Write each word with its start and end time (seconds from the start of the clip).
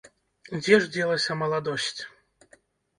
Дзе 0.61 0.79
ж 0.81 0.89
дзелася 0.95 1.39
маладосць? 1.45 1.97